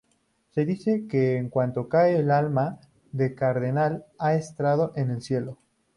[0.49, 2.79] Se dice que cuando cae, el alma
[3.11, 5.59] del cardenal ha entrado en el cielo.